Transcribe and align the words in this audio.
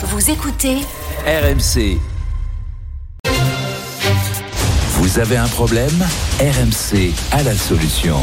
Vous 0.00 0.30
écoutez 0.30 0.76
RMC. 1.26 1.98
Vous 4.92 5.18
avez 5.18 5.36
un 5.36 5.48
problème? 5.48 6.06
RMC 6.38 7.12
a 7.32 7.42
la 7.42 7.54
solution. 7.56 8.16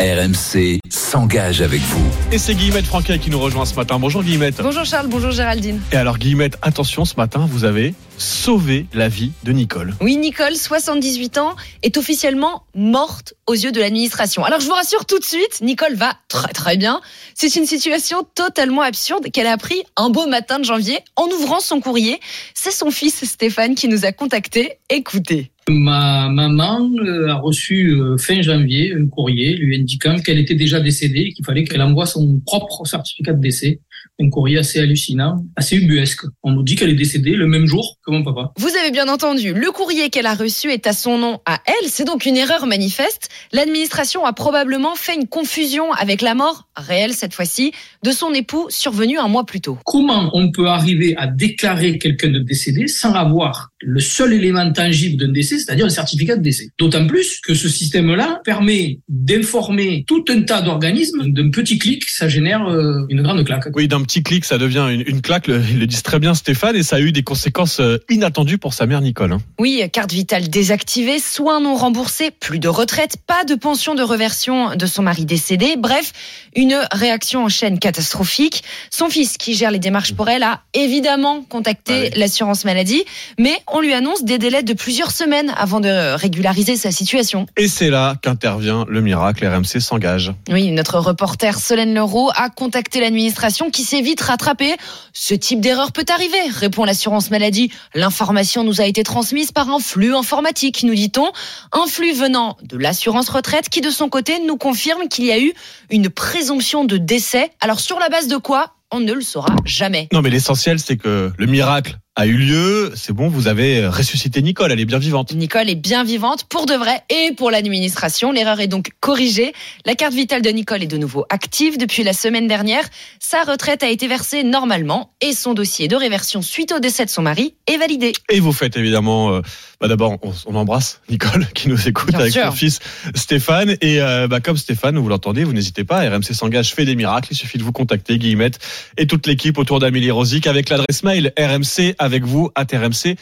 RMC 0.00 0.80
s'engage 1.10 1.60
avec 1.60 1.80
vous. 1.80 2.08
Et 2.30 2.38
c'est 2.38 2.54
Guillemette 2.54 2.86
Franquet 2.86 3.18
qui 3.18 3.30
nous 3.30 3.40
rejoint 3.40 3.64
ce 3.64 3.74
matin. 3.74 3.98
Bonjour 3.98 4.22
Guillemette. 4.22 4.62
Bonjour 4.62 4.84
Charles, 4.84 5.08
bonjour 5.08 5.32
Géraldine. 5.32 5.82
Et 5.90 5.96
alors 5.96 6.18
Guillemette, 6.18 6.56
attention, 6.62 7.04
ce 7.04 7.16
matin, 7.16 7.48
vous 7.50 7.64
avez 7.64 7.94
sauvé 8.16 8.86
la 8.94 9.08
vie 9.08 9.32
de 9.42 9.50
Nicole. 9.50 9.92
Oui, 10.00 10.16
Nicole, 10.16 10.54
78 10.54 11.38
ans, 11.38 11.56
est 11.82 11.96
officiellement 11.96 12.62
morte 12.76 13.34
aux 13.48 13.54
yeux 13.54 13.72
de 13.72 13.80
l'administration. 13.80 14.44
Alors 14.44 14.60
je 14.60 14.66
vous 14.66 14.72
rassure 14.72 15.04
tout 15.04 15.18
de 15.18 15.24
suite, 15.24 15.62
Nicole 15.62 15.96
va 15.96 16.12
très 16.28 16.52
très 16.52 16.76
bien. 16.76 17.00
C'est 17.34 17.56
une 17.56 17.66
situation 17.66 18.24
totalement 18.36 18.82
absurde 18.82 19.32
qu'elle 19.32 19.48
a 19.48 19.52
appris 19.52 19.82
un 19.96 20.10
beau 20.10 20.28
matin 20.28 20.60
de 20.60 20.64
janvier 20.64 21.00
en 21.16 21.26
ouvrant 21.26 21.58
son 21.58 21.80
courrier. 21.80 22.20
C'est 22.54 22.70
son 22.70 22.92
fils 22.92 23.24
Stéphane 23.24 23.74
qui 23.74 23.88
nous 23.88 24.04
a 24.04 24.12
contactés. 24.12 24.78
Écoutez. 24.88 25.50
Ma 25.68 26.28
maman 26.28 26.90
euh, 27.04 27.28
a 27.28 27.34
reçu 27.34 27.90
euh, 27.92 28.16
fin 28.16 28.42
janvier 28.42 28.94
un 28.94 29.06
courrier 29.06 29.56
lui 29.56 29.80
indiquant 29.80 30.18
qu'elle 30.18 30.38
était 30.38 30.54
déjà 30.54 30.80
décédée 30.80 31.20
et 31.20 31.32
qu'il 31.32 31.44
fallait 31.44 31.64
qu'elle 31.64 31.82
envoie 31.82 32.06
son 32.06 32.40
propre 32.40 32.84
certificat 32.86 33.34
de 33.34 33.40
décès. 33.40 33.80
Un 34.18 34.30
courrier 34.30 34.58
assez 34.58 34.80
hallucinant, 34.80 35.44
assez 35.56 35.76
ubuesque. 35.76 36.24
On 36.42 36.52
nous 36.52 36.62
dit 36.62 36.76
qu'elle 36.76 36.90
est 36.90 36.94
décédée 36.94 37.36
le 37.36 37.46
même 37.46 37.66
jour 37.66 37.98
mon 38.10 38.22
papa? 38.22 38.52
Vous 38.56 38.70
avez 38.80 38.90
bien 38.90 39.08
entendu, 39.08 39.54
le 39.54 39.70
courrier 39.70 40.10
qu'elle 40.10 40.26
a 40.26 40.34
reçu 40.34 40.70
est 40.70 40.86
à 40.86 40.92
son 40.92 41.18
nom 41.18 41.40
à 41.46 41.60
elle, 41.66 41.88
c'est 41.88 42.04
donc 42.04 42.26
une 42.26 42.36
erreur 42.36 42.66
manifeste. 42.66 43.28
L'administration 43.52 44.24
a 44.24 44.32
probablement 44.32 44.94
fait 44.94 45.14
une 45.14 45.26
confusion 45.26 45.92
avec 45.92 46.22
la 46.22 46.34
mort, 46.34 46.68
réelle 46.76 47.12
cette 47.12 47.34
fois-ci, 47.34 47.72
de 48.04 48.10
son 48.10 48.32
époux 48.32 48.66
survenu 48.68 49.18
un 49.18 49.28
mois 49.28 49.44
plus 49.44 49.60
tôt. 49.60 49.78
Comment 49.84 50.30
on 50.32 50.50
peut 50.50 50.68
arriver 50.68 51.14
à 51.16 51.26
déclarer 51.26 51.98
quelqu'un 51.98 52.28
de 52.28 52.38
décédé 52.38 52.86
sans 52.86 53.14
avoir 53.14 53.70
le 53.82 54.00
seul 54.00 54.34
élément 54.34 54.70
tangible 54.72 55.16
d'un 55.16 55.32
décès, 55.32 55.58
c'est-à-dire 55.58 55.86
un 55.86 55.90
certificat 55.90 56.36
de 56.36 56.42
décès? 56.42 56.70
D'autant 56.78 57.06
plus 57.06 57.40
que 57.40 57.54
ce 57.54 57.68
système-là 57.68 58.40
permet 58.44 58.98
d'informer 59.08 60.04
tout 60.06 60.24
un 60.28 60.42
tas 60.42 60.62
d'organismes. 60.62 61.30
D'un 61.32 61.50
petit 61.50 61.78
clic, 61.78 62.08
ça 62.08 62.28
génère 62.28 62.66
euh, 62.68 63.06
une 63.08 63.22
grande 63.22 63.44
claque. 63.44 63.68
Oui, 63.74 63.88
d'un 63.88 64.02
petit 64.02 64.22
clic, 64.22 64.44
ça 64.44 64.58
devient 64.58 64.86
une, 64.90 65.04
une 65.06 65.22
claque. 65.22 65.46
Le, 65.46 65.62
ils 65.70 65.78
le 65.78 65.86
disent 65.86 66.02
très 66.02 66.18
bien 66.18 66.34
Stéphane 66.34 66.76
et 66.76 66.82
ça 66.82 66.96
a 66.96 67.00
eu 67.00 67.12
des 67.12 67.22
conséquences 67.22 67.80
inattendues 68.08 68.58
pour 68.58 68.74
sa 68.74 68.86
mère 68.86 69.00
Nicole. 69.00 69.32
hein. 69.32 69.38
Oui, 69.58 69.82
carte 69.92 70.12
vitale 70.12 70.48
désactivée, 70.48 71.18
soins 71.18 71.60
non 71.60 71.74
remboursés, 71.74 72.30
plus 72.30 72.58
de 72.58 72.68
retraite, 72.68 73.16
pas 73.26 73.44
de 73.44 73.54
pension 73.54 73.94
de 73.94 74.02
reversion 74.02 74.74
de 74.76 74.86
son 74.86 75.02
mari 75.02 75.24
décédé. 75.24 75.74
Bref, 75.76 76.12
une 76.56 76.80
réaction 76.92 77.44
en 77.44 77.48
chaîne 77.48 77.78
catastrophique. 77.78 78.62
Son 78.90 79.08
fils, 79.08 79.36
qui 79.36 79.54
gère 79.54 79.70
les 79.70 79.78
démarches 79.78 80.14
pour 80.14 80.28
elle, 80.28 80.42
a 80.42 80.60
évidemment 80.74 81.42
contacté 81.42 81.92
Ah 81.94 82.00
oui. 82.14 82.18
l'assurance 82.20 82.64
maladie, 82.64 83.04
mais 83.38 83.58
on 83.72 83.80
lui 83.80 83.92
annonce 83.92 84.24
des 84.24 84.38
délais 84.38 84.62
de 84.62 84.72
plusieurs 84.72 85.10
semaines 85.10 85.52
avant 85.56 85.80
de 85.80 86.14
régulariser 86.16 86.76
sa 86.76 86.90
situation. 86.90 87.46
Et 87.56 87.68
c'est 87.68 87.90
là 87.90 88.16
qu'intervient 88.22 88.84
le 88.88 89.00
miracle. 89.00 89.46
RMC 89.46 89.80
s'engage. 89.80 90.32
Oui, 90.50 90.70
notre 90.70 90.98
reporter 90.98 91.58
Solène 91.58 91.94
Leroux 91.94 92.30
a 92.34 92.50
contacté 92.50 93.00
l'administration 93.00 93.70
qui 93.70 93.82
s'est 93.82 94.00
vite 94.02 94.20
rattrapée. 94.20 94.74
Ce 95.12 95.34
type 95.34 95.60
d'erreur 95.60 95.92
peut 95.92 96.04
arriver, 96.12 96.38
répond 96.52 96.84
l'assurance 96.84 97.30
maladie. 97.30 97.70
L'information 97.94 98.64
nous 98.64 98.80
a 98.80 98.84
été 98.84 99.02
transmise 99.02 99.52
par 99.52 99.68
un 99.68 99.80
flux 99.80 100.14
informatique, 100.14 100.82
nous 100.84 100.94
dit-on. 100.94 101.30
Un 101.72 101.86
flux 101.86 102.12
venant 102.12 102.56
de 102.62 102.76
l'assurance 102.76 103.28
retraite 103.28 103.68
qui, 103.68 103.80
de 103.80 103.90
son 103.90 104.08
côté, 104.08 104.38
nous 104.46 104.56
confirme 104.56 105.08
qu'il 105.08 105.24
y 105.24 105.32
a 105.32 105.40
eu 105.40 105.52
une 105.90 106.08
présomption 106.08 106.84
de 106.84 106.96
décès. 106.96 107.50
Alors, 107.60 107.80
sur 107.80 107.98
la 107.98 108.08
base 108.08 108.28
de 108.28 108.36
quoi 108.36 108.74
On 108.92 109.00
ne 109.00 109.12
le 109.12 109.22
saura 109.22 109.56
jamais. 109.64 110.08
Non, 110.12 110.22
mais 110.22 110.30
l'essentiel, 110.30 110.78
c'est 110.78 110.96
que 110.96 111.32
le 111.36 111.46
miracle 111.46 111.98
a 112.16 112.26
eu 112.26 112.36
lieu. 112.36 112.92
C'est 112.96 113.12
bon, 113.12 113.28
vous 113.28 113.46
avez 113.48 113.86
ressuscité 113.86 114.42
Nicole. 114.42 114.72
Elle 114.72 114.80
est 114.80 114.84
bien 114.84 114.98
vivante. 114.98 115.32
Nicole 115.32 115.70
est 115.70 115.74
bien 115.76 116.04
vivante 116.04 116.44
pour 116.44 116.66
de 116.66 116.74
vrai 116.74 117.02
et 117.08 117.32
pour 117.36 117.50
l'administration. 117.50 118.32
L'erreur 118.32 118.60
est 118.60 118.66
donc 118.66 118.90
corrigée. 119.00 119.52
La 119.86 119.94
carte 119.94 120.12
vitale 120.12 120.42
de 120.42 120.50
Nicole 120.50 120.82
est 120.82 120.88
de 120.88 120.96
nouveau 120.96 121.24
active 121.30 121.78
depuis 121.78 122.02
la 122.02 122.12
semaine 122.12 122.48
dernière. 122.48 122.84
Sa 123.20 123.42
retraite 123.44 123.82
a 123.82 123.88
été 123.88 124.08
versée 124.08 124.42
normalement 124.42 125.12
et 125.20 125.32
son 125.32 125.54
dossier 125.54 125.88
de 125.88 125.96
réversion 125.96 126.42
suite 126.42 126.72
au 126.72 126.80
décès 126.80 127.04
de 127.04 127.10
son 127.10 127.22
mari 127.22 127.54
est 127.66 127.76
validé. 127.76 128.12
Et 128.28 128.40
vous 128.40 128.52
faites 128.52 128.76
évidemment, 128.76 129.32
euh, 129.32 129.40
bah 129.80 129.86
d'abord, 129.88 130.18
on, 130.22 130.32
on 130.46 130.54
embrasse 130.56 131.00
Nicole 131.08 131.46
qui 131.54 131.68
nous 131.68 131.88
écoute 131.88 132.10
Bien 132.10 132.20
avec 132.20 132.32
sûr. 132.32 132.46
son 132.46 132.52
fils 132.52 132.80
Stéphane. 133.14 133.76
Et 133.80 134.00
euh, 134.02 134.26
bah, 134.26 134.40
comme 134.40 134.56
Stéphane, 134.56 134.98
vous 134.98 135.08
l'entendez, 135.08 135.44
vous 135.44 135.52
n'hésitez 135.52 135.84
pas. 135.84 136.00
RMC 136.10 136.34
s'engage, 136.34 136.74
fait 136.74 136.84
des 136.84 136.96
miracles. 136.96 137.28
Il 137.30 137.36
suffit 137.36 137.56
de 137.58 137.62
vous 137.62 137.72
contacter, 137.72 138.18
Guillemette, 138.18 138.58
et 138.96 139.06
toute 139.06 139.26
l'équipe 139.28 139.56
autour 139.58 139.78
d'Amélie 139.78 140.10
Rosic 140.10 140.48
avec 140.48 140.68
l'adresse 140.68 141.04
mail 141.04 141.32
rmc 141.38 141.94
avec 142.00 142.24
vous 142.24 142.50
à 142.54 142.62
rmc.fr. 142.62 143.18